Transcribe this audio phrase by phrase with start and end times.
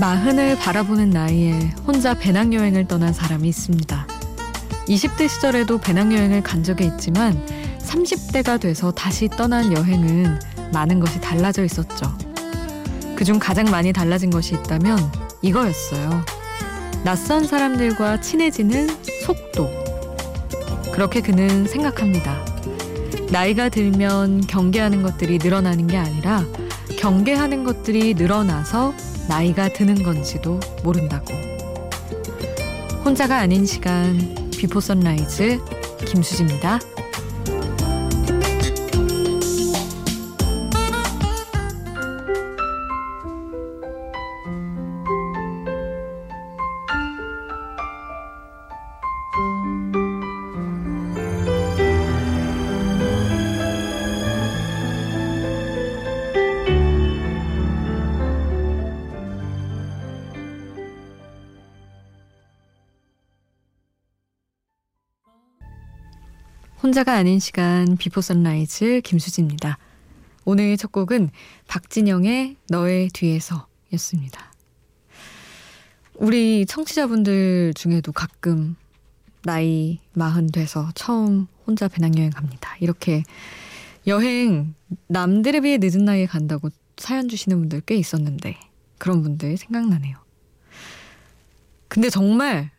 [0.00, 4.06] 마흔을 바라보는 나이에 혼자 배낭여행을 떠난 사람이 있습니다.
[4.88, 7.38] 20대 시절에도 배낭여행을 간 적이 있지만
[7.80, 10.40] 30대가 돼서 다시 떠난 여행은
[10.72, 12.16] 많은 것이 달라져 있었죠.
[13.14, 14.98] 그중 가장 많이 달라진 것이 있다면
[15.42, 16.24] 이거였어요.
[17.04, 18.88] 낯선 사람들과 친해지는
[19.26, 19.68] 속도.
[20.94, 22.42] 그렇게 그는 생각합니다.
[23.30, 26.42] 나이가 들면 경계하는 것들이 늘어나는 게 아니라
[26.98, 28.94] 경계하는 것들이 늘어나서
[29.30, 31.32] 나이가 드는 건지도 모른다고.
[33.04, 35.60] 혼자가 아닌 시간 비포 선라이즈
[36.04, 36.80] 김수지입니다.
[66.82, 69.76] 혼자가 아닌 시간 비포 선라이즈 김수지입니다.
[70.46, 71.28] 오늘 첫 곡은
[71.68, 74.50] 박진영의 너의 뒤에서 였습니다.
[76.14, 78.76] 우리 청취자분들 중에도 가끔
[79.42, 82.74] 나이 마흔 돼서 처음 혼자 배낭여행 갑니다.
[82.80, 83.24] 이렇게
[84.06, 84.74] 여행
[85.06, 88.58] 남들에 비해 늦은 나이에 간다고 사연 주시는 분들 꽤 있었는데
[88.96, 90.16] 그런 분들 생각나네요.
[91.88, 92.70] 근데 정말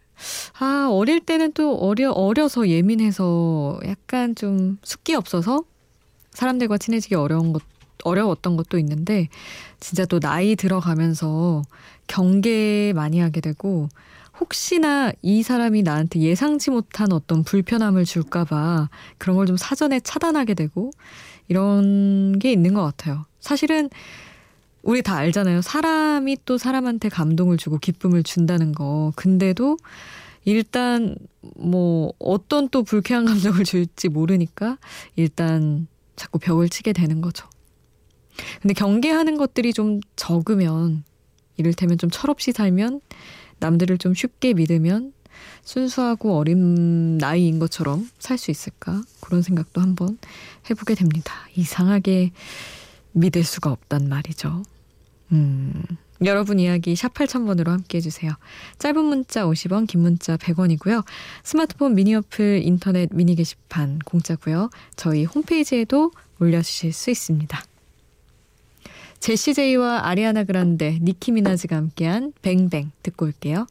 [0.59, 5.63] 아, 어릴 때는 또 어려, 어려서 예민해서 약간 좀 숙기 없어서
[6.31, 7.61] 사람들과 친해지기 어려운 것,
[8.03, 9.27] 어려웠던 것도 있는데,
[9.79, 11.61] 진짜 또 나이 들어가면서
[12.07, 13.89] 경계 많이 하게 되고,
[14.39, 18.89] 혹시나 이 사람이 나한테 예상치 못한 어떤 불편함을 줄까봐
[19.19, 20.91] 그런 걸 좀 사전에 차단하게 되고,
[21.47, 23.25] 이런 게 있는 것 같아요.
[23.39, 23.89] 사실은
[24.83, 25.61] 우리 다 알잖아요.
[25.61, 29.13] 사람이 또 사람한테 감동을 주고 기쁨을 준다는 거.
[29.15, 29.77] 근데도
[30.45, 31.15] 일단
[31.55, 34.77] 뭐 어떤 또 불쾌한 감정을 줄지 모르니까
[35.15, 37.47] 일단 자꾸 벽을 치게 되는 거죠.
[38.61, 41.03] 근데 경계하는 것들이 좀 적으면
[41.57, 43.01] 이를테면 좀 철없이 살면
[43.59, 45.13] 남들을 좀 쉽게 믿으면
[45.63, 49.03] 순수하고 어린 나이인 것처럼 살 수 있을까?
[49.19, 50.17] 그런 생각도 한번
[50.69, 51.33] 해보게 됩니다.
[51.55, 52.31] 이상하게
[53.13, 54.63] 믿을 수가 없단 말이죠.
[55.31, 55.83] 음,
[56.23, 58.33] 여러분 이야기 샵 8000번으로 함께 해주세요.
[58.77, 61.03] 짧은 문자 50원, 긴 문자 100원이고요.
[61.43, 64.69] 스마트폰 미니 어플, 인터넷 미니 게시판 공짜고요.
[64.95, 67.63] 저희 홈페이지에도 올려주실 수 있습니다.
[69.19, 73.67] 제시 제이와 아리아나 그란데, 니키 미나즈가 함께한 뱅뱅 듣고 올게요.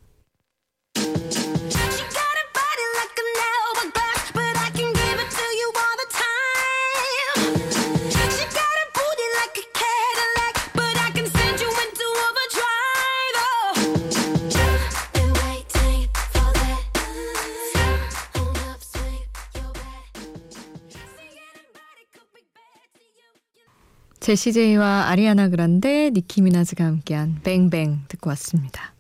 [24.21, 28.93] 제시 제이와 아리아나 그란데, 니키 미나즈가 함께한 Bang Bang 듣고 왔습니다.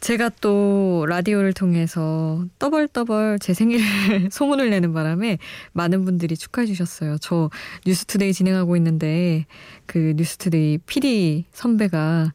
[0.00, 3.82] 제가 또 라디오를 통해서 떠벌떠벌 제 생일을
[4.30, 5.38] 소문을 내는 바람에
[5.72, 7.16] 많은 분들이 축하해 주셨어요.
[7.18, 7.48] 저
[7.86, 9.46] 뉴스투데이 진행하고 있는데
[9.86, 12.34] 그 뉴스투데이 PD 선배가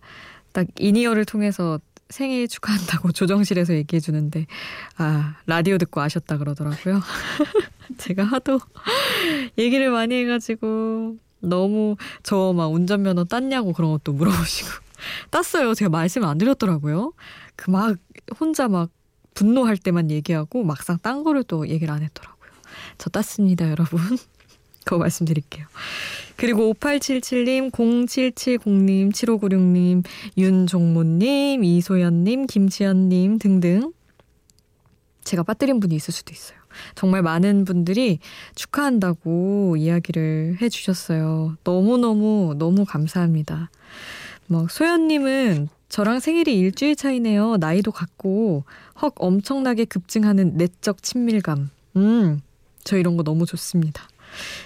[0.54, 1.80] 딱 in-ear를 통해서
[2.10, 4.48] 생일 축하한다고 조정실에서 얘기해 주는데
[4.98, 7.02] 아 라디오 듣고 아셨다 그러더라고요.
[8.00, 8.60] 제가 하도
[9.60, 14.70] 얘기를 많이 해가지고 너무 저 막 운전면허 땄냐고 그런 것도 물어보시고
[15.32, 15.74] 땄어요.
[15.74, 17.14] 제가 말씀 안 드렸더라고요.
[17.56, 17.98] 그 막
[18.40, 18.90] 혼자 막
[19.34, 22.52] 분노할 때만 얘기하고 막상 딴 거를 또 얘기를 안 했더라고요.
[22.98, 24.00] 저 땄습니다, 여러분.
[24.84, 25.68] 그거 말씀드릴게요.
[26.38, 30.04] 그리고 5877님, 0770님, 7596님,
[30.38, 33.94] 윤종모님, 이소연님, 김지연님 등등
[35.24, 36.58] 제가 빠뜨린 분이 있을 수도 있어요.
[36.96, 38.20] 정말 많은 분들이
[38.56, 41.58] 축하한다고 이야기를 해주셨어요.
[41.64, 43.70] 너무너무, 너무 감사합니다.
[44.48, 47.58] 뭐, 소연님은 저랑 생일이 일주일 차이네요.
[47.58, 48.64] 나이도 같고,
[49.02, 51.70] 헉, 엄청나게 급증하는 내적 친밀감.
[51.98, 52.42] 음,
[52.84, 54.08] 저 이런 거 너무 좋습니다.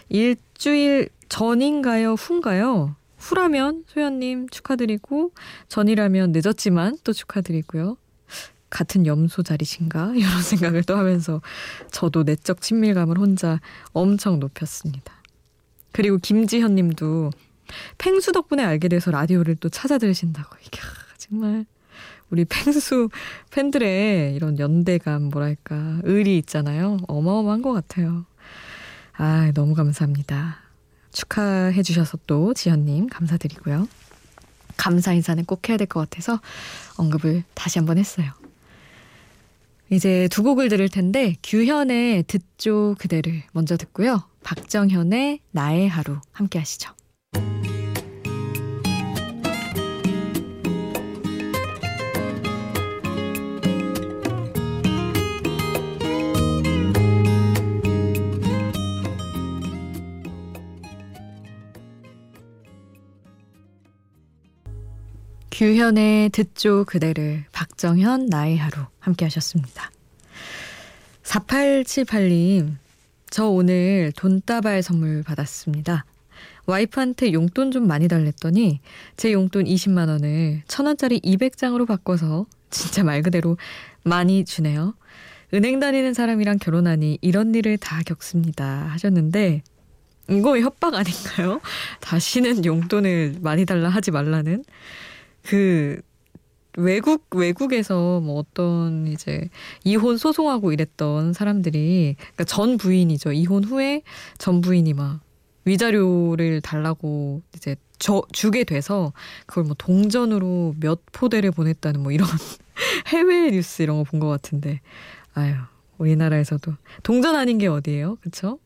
[0.10, 2.14] 일주일 전인가요?
[2.14, 2.96] 후인가요?
[3.18, 5.32] 후라면 소연님 축하드리고,
[5.68, 7.98] 전이라면 늦었지만 또 축하드리고요.
[8.76, 10.14] 같은 염소 자리신가?
[10.20, 11.42] 이런 생각을 또 하면서
[11.92, 13.62] 저도 내적 친밀감을 혼자
[13.94, 15.14] 엄청 높였습니다.
[15.94, 17.32] 그리고 김지현 님도
[17.98, 20.58] 팽수 덕분에 알게 돼서 라디오를 또 찾아 들으신다고.
[20.62, 20.80] 이게
[21.18, 21.66] 정말
[22.30, 23.10] 우리 팽수
[23.52, 26.98] 팬들의 이런 연대감, 뭐랄까, 의리 있잖아요.
[27.08, 28.26] 어마어마한 것 같아요.
[29.14, 30.58] 아, 너무 감사합니다.
[31.14, 33.88] 축하해 주셔서 또 지현님 감사드리고요.
[34.76, 36.42] 감사 인사는 꼭 해야 될 것 같아서
[36.98, 38.34] 언급을 다시 한번 했어요.
[39.90, 44.24] 이제 두 곡을 들을 텐데 규현의 듣죠 그대를 먼저 듣고요.
[44.44, 46.92] 박정현의 나의 하루 함께 하시죠.
[65.66, 69.90] 규현의 듣죠 그대를 박정현 나의 하루 함께 하셨습니다.
[71.24, 72.76] 4878님
[73.32, 76.06] 저 오늘 돈다발 선물 받았습니다.
[76.68, 78.80] 와이프한테 용돈 좀 많이 달랬더니
[79.18, 83.58] 제 용돈 20만 원을 천 원짜리 200장으로 바꿔서 진짜 말 그대로
[84.04, 84.94] 많이 주네요.
[85.52, 89.64] 은행 다니는 사람이랑 결혼하니 이런 일을 다 겪습니다 하셨는데
[90.30, 91.60] 이거 협박 아닌가요?
[92.02, 94.64] 다시는 용돈을 많이 달라 하지 말라는
[95.46, 96.02] 그
[96.78, 99.48] 외국 외국에서 뭐 어떤 이제
[99.84, 103.32] 이혼 소송하고 이랬던 사람들이 그러니까 전 부인이죠.
[103.32, 104.02] 이혼 후에
[104.38, 105.22] 전 부인이 막
[105.66, 109.14] 위자료를 달라고 이제 저 주게 돼서
[109.46, 112.28] 그걸 뭐 동전으로 몇 포대를 보냈다는 뭐 이런
[113.08, 114.82] 해외 뉴스 이런 거 본 것 같은데
[115.34, 115.54] 아유
[115.98, 118.60] 우리나라에서도 동전 아닌 게 어디예요, 그렇죠?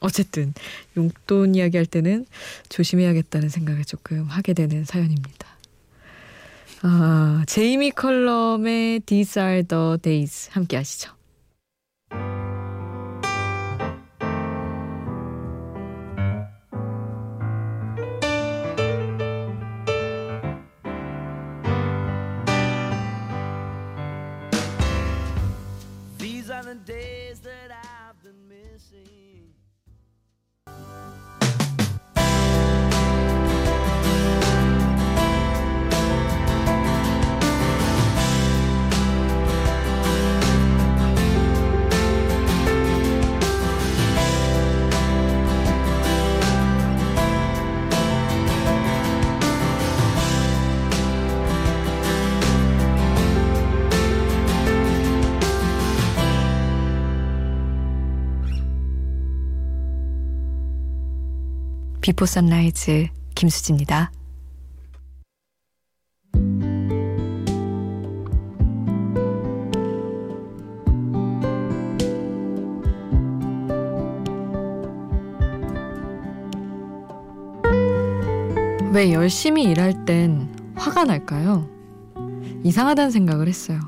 [0.00, 0.52] 어쨌든
[0.98, 2.26] 용돈 이야기할 때는
[2.68, 5.53] 조심해야겠다는 생각을 조금 하게 되는 사연입니다.
[6.86, 11.12] 아, 제이미 컬럼의 These Are the Days 함께 하시죠.
[62.04, 64.12] 비포 선라이즈 김수지입니다.
[78.92, 81.66] 왜 열심히 일할 땐 화가 날까요?
[82.64, 83.80] 이상하다는 생각을 했어요.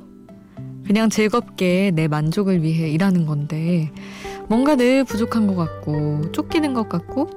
[0.86, 3.92] 그냥 즐겁게 내 만족을 위해 일하는 건데
[4.48, 7.28] 뭔가 늘 부족한 것 같고 쫓기는 것 같고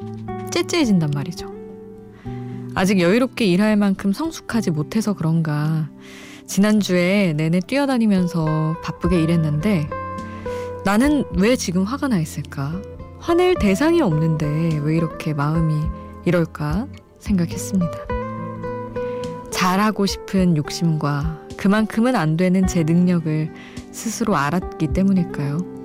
[0.63, 1.53] 째째해진단 말이죠.
[2.75, 5.89] 아직 여유롭게 일할 만큼 성숙하지 못해서 그런가
[6.45, 9.89] 지난주에 내내 뛰어다니면서 바쁘게 일했는데
[10.85, 12.81] 나는 왜 지금 화가 나 있을까?
[13.19, 15.75] 화낼 대상이 없는데 왜 이렇게 마음이
[16.25, 16.87] 이럴까
[17.19, 17.91] 생각했습니다.
[19.51, 23.51] 잘하고 싶은 욕심과 그만큼은 안 되는 제 능력을
[23.91, 25.78] 스스로 알았기 때문일까요?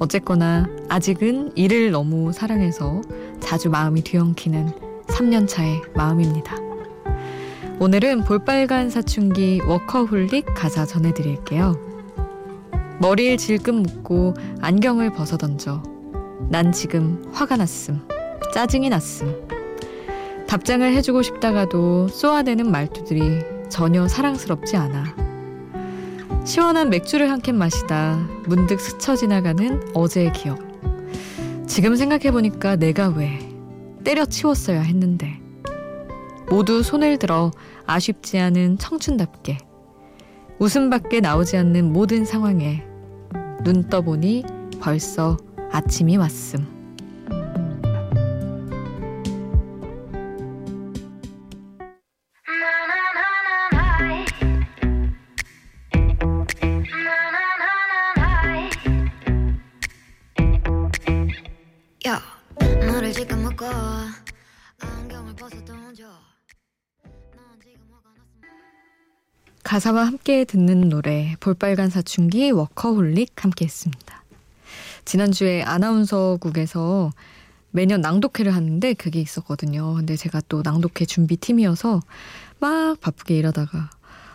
[0.00, 3.02] 어쨌거나 아직은 일을 너무 사랑해서
[3.38, 4.70] 자주 마음이 뒤엉키는
[5.06, 6.56] 3년차의 마음입니다.
[7.78, 11.76] 오늘은 볼빨간 사춘기 워커홀릭 가사 전해드릴게요.
[12.98, 15.82] 머리를 질끈 묶고 안경을 벗어던져
[16.48, 18.00] 난 지금 화가 났음,
[18.54, 19.46] 짜증이 났음.
[20.46, 25.29] 답장을 해주고 싶다가도 쏘아대는 말투들이 전혀 사랑스럽지 않아.
[26.44, 28.16] 시원한 맥주를 한 캔 마시다
[28.46, 30.58] 문득 스쳐 지나가는 어제의 기억.
[31.66, 33.38] 지금 생각해보니까 내가 왜
[34.04, 35.40] 때려치웠어야 했는데.
[36.48, 37.52] 모두 손을 들어
[37.86, 39.58] 아쉽지 않은 청춘답게
[40.58, 42.82] 웃음밖에 나오지 않는 모든 상황에
[43.62, 44.44] 눈 떠보니
[44.80, 45.36] 벌써
[45.70, 46.79] 아침이 왔음.
[69.70, 74.24] 가사와 함께 듣는 노래 볼빨간 사춘기 워커홀릭 함께 했습니다.
[75.04, 77.12] 지난주에 아나운서국에서
[77.70, 79.94] 매년 낭독회를 하는데 그게 있었거든요.
[79.94, 82.00] 근데 제가 또 낭독회 준비팀이어서
[82.58, 83.90] 막 바쁘게 일하다가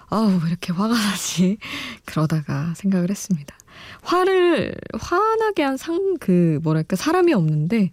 [0.08, 1.58] 아우 왜 이렇게 화가 나지
[2.06, 3.58] 그러다가 생각을 했습니다.
[4.04, 7.92] 화를 화나게 한 상 그 뭐랄까 사람이 없는데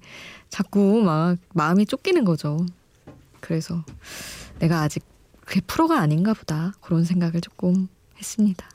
[0.49, 2.65] 자꾸 막 마음이 쫓기는 거죠.
[3.41, 3.83] 그래서
[4.61, 5.03] 내가 아직
[5.45, 6.73] 그게 프로가 아닌가 보다.
[6.81, 8.69] 그런 생각을 조금 했습니다.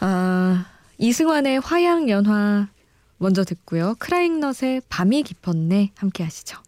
[0.00, 0.66] 아,
[0.98, 2.68] 이승환의 화양연화
[3.18, 3.94] 먼저 듣고요.
[3.98, 6.58] 크라잉넛의 밤이 깊었네 함께 하시죠.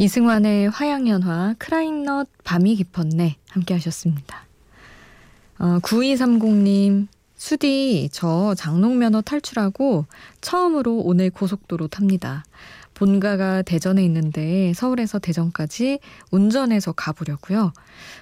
[0.00, 4.46] 이승환의 화양연화, 크라잉넛, 밤이 깊었네 함께 하셨습니다.
[5.58, 10.06] 어, 9230님, 수디, 저 장롱면허 탈출하고
[10.40, 12.44] 처음으로 오늘 고속도로 탑니다.
[12.94, 15.98] 본가가 대전에 있는데 서울에서 대전까지
[16.30, 17.74] 운전해서 가보려고요.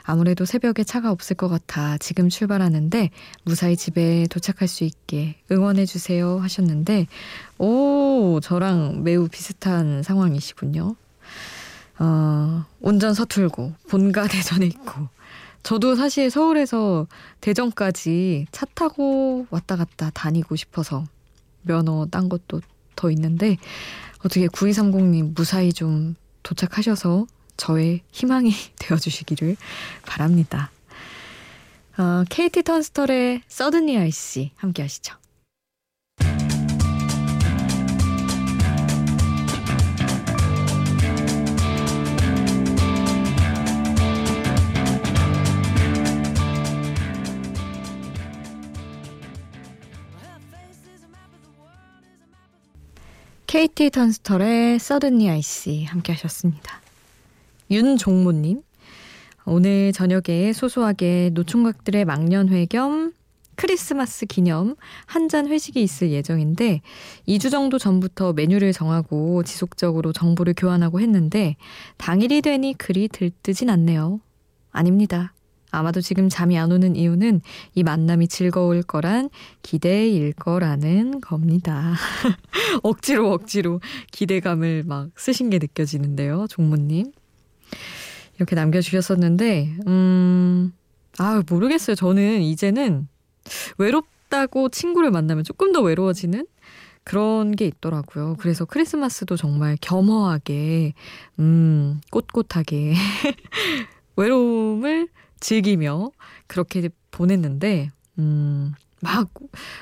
[0.03, 3.11] 아무래도 새벽에 차가 없을 것 같아 지금 출발하는데
[3.45, 7.07] 무사히 집에 도착할 수 있게 응원해 주세요 하셨는데
[7.59, 10.97] 오 저랑 매우 비슷한 상황이시군요.
[11.99, 15.09] 어, 운전 서툴고 본가 대전에 있고
[15.63, 17.07] 저도 사실 서울에서
[17.41, 21.05] 대전까지 차 타고 왔다 갔다 다니고 싶어서
[21.63, 22.61] 면허 딴 것도
[22.97, 23.57] 더 있는데
[24.25, 27.27] 어떻게 9230님 무사히 좀 도착하셔서
[27.57, 29.57] 저의 희망이 되어주시기를
[30.07, 30.71] 바랍니다.
[31.99, 35.17] 어, KT 턴스털의 서든리 아이씨 함께 하시죠.
[53.49, 56.83] KT 턴스털의 서든니 아이씨 함께 하셨습니다.
[57.71, 58.61] 윤종모님,
[59.47, 63.15] 오늘 저녁에 소소하게 노총각들의 망년회 겸
[63.55, 64.77] 크리스마스 기념
[65.07, 66.83] 한 잔 회식이 있을 예정인데
[67.27, 71.57] 2주 정도 전부터 메뉴를 정하고 지속적으로 정보를 교환하고 했는데
[71.97, 74.21] 당일이 되니 그리 들뜨진 않네요.
[74.73, 75.33] 아닙니다.
[75.71, 77.41] 아마도 지금 잠이 안 오는 이유는
[77.75, 79.29] 이 만남이 즐거울 거란
[79.63, 81.95] 기대일 거라는 겁니다.
[82.83, 83.81] 억지로 억지로
[84.13, 87.13] 기대감을 막 쓰신 게 느껴지는데요, 종무님.
[88.37, 90.73] 이렇게 남겨주셨었는데, 음,
[91.19, 91.97] 아, 모르겠어요.
[91.97, 93.09] 저는 이제는
[93.77, 96.47] 외롭다고 친구를 만나면 조금 더 외로워지는
[97.05, 98.37] 그런 게 있더라고요.
[98.39, 100.95] 그래서 크리스마스도 정말 겸허하게,
[101.41, 102.95] 음, 꼿꼿하게
[104.17, 105.09] 외로움을
[105.41, 106.11] 즐기며
[106.47, 109.31] 그렇게 보냈는데, 음, 막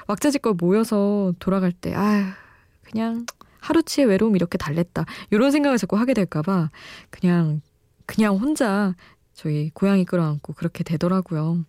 [0.07, 2.35] 왁자지껄 모여서 돌아갈 때, 아
[2.83, 3.27] 그냥
[3.61, 5.05] 하루치의 외로움 이렇게 달랬다.
[5.31, 6.71] 이런 생각을 자꾸 하게 될까 봐
[7.11, 7.61] 그냥,
[8.07, 8.95] 그냥 혼자
[9.35, 11.65] 저희 고양이 끌어안고 그렇게 되더라고요.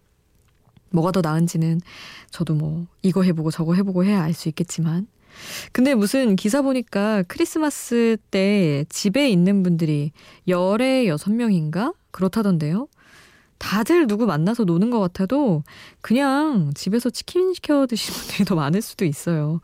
[0.91, 1.81] 뭐가 더 나은지는
[2.29, 5.07] 저도 뭐 이거 해보고 저거 해보고 해야 알 수 있겠지만.
[5.71, 10.11] 근데 무슨 기사 보니까 크리스마스 때 집에 있는 분들이
[10.47, 11.93] 열에 여섯 명인가?
[12.11, 12.87] 그렇다던데요.
[13.57, 15.63] 다들 누구 만나서 노는 것 같아도
[16.01, 19.61] 그냥 집에서 치킨 시켜 드시는 분들이 더 많을 수도 있어요.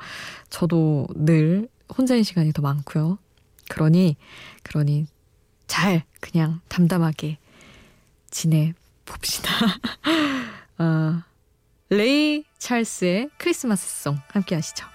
[0.49, 3.17] 저도 늘 혼자인 시간이 더 많고요.
[3.69, 4.17] 그러니,
[4.63, 5.07] 그러니
[5.67, 7.37] 잘 그냥 담담하게
[8.29, 8.73] 지내
[9.05, 9.51] 봅시다.
[10.79, 11.21] 어,
[11.89, 14.85] 레이 찰스의 크리스마스송 함께 하시죠.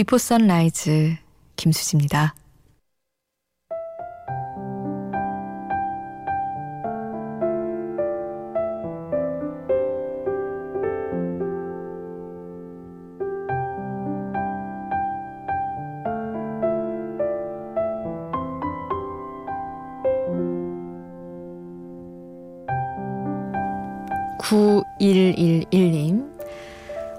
[0.00, 1.14] 비포 선라이즈
[1.56, 2.34] 김수지입니다.
[24.38, 26.30] (9111님)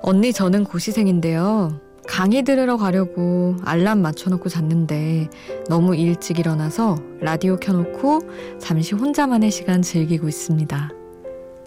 [0.01, 1.80] 언니 저는 고시생인데요.
[2.07, 5.29] 강의 들으러 가려고 알람 맞춰놓고 잤는데
[5.69, 8.21] 너무 일찍 일어나서 라디오 켜놓고
[8.59, 10.89] 잠시 혼자만의 시간 즐기고 있습니다.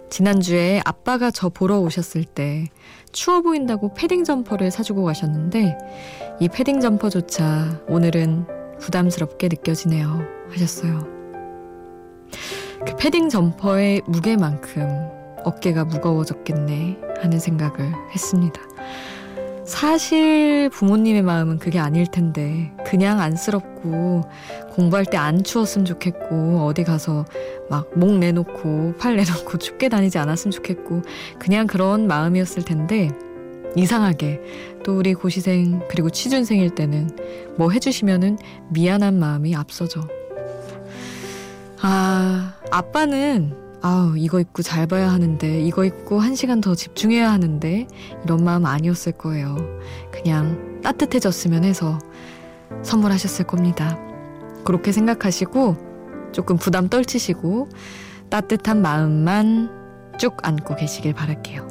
[0.09, 2.69] 지난주에 아빠가 저 보러 오셨을 때
[3.11, 5.77] 추워 보인다고 패딩 점퍼를 사주고 가셨는데
[6.39, 8.45] 이 패딩 점퍼조차 오늘은
[8.79, 10.21] 부담스럽게 느껴지네요.
[10.51, 11.07] 하셨어요.
[12.85, 14.85] 그 패딩 점퍼의 무게만큼
[15.43, 18.61] 어깨가 무거워졌겠네 하는 생각을 했습니다.
[19.65, 24.21] 사실 부모님의 마음은 그게 아닐 텐데 그냥 안쓰럽고
[24.71, 27.25] 공부할 때 안 추웠으면 좋겠고 어디 가서
[27.69, 31.01] 막 목 내놓고 팔 내놓고 춥게 다니지 않았으면 좋겠고
[31.39, 33.09] 그냥 그런 마음이었을 텐데
[33.75, 34.41] 이상하게
[34.83, 37.09] 또 우리 고시생 그리고 취준생일 때는
[37.57, 38.37] 뭐 해주시면은
[38.69, 40.01] 미안한 마음이 앞서죠.
[41.81, 47.85] 아 아빠는 아우, 이거 입고 잘 봐야 하는데, 이거 입고 한 시간 더 집중해야 하는데,
[48.23, 49.57] 이런 마음 아니었을 거예요.
[50.11, 51.99] 그냥 따뜻해졌으면 해서
[52.81, 53.99] 선물하셨을 겁니다.
[54.63, 57.69] 그렇게 생각하시고, 조금 부담 떨치시고,
[58.31, 59.69] 따뜻한 마음만
[60.17, 61.67] 쭉 안고 계시길 바랄게요.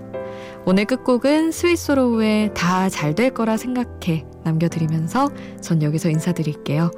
[0.66, 5.30] 오늘 끝곡은 스위스로우의 다 잘 될 거라 생각해 남겨드리면서
[5.61, 6.92] 전 여기서 인사드릴게요.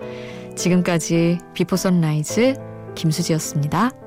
[0.56, 2.56] 지금까지 비포 선라이즈
[2.94, 4.05] 김수지였습니다.